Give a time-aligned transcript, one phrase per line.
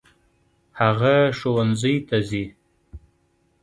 [0.79, 2.45] هغه ښوونځي ته ځي.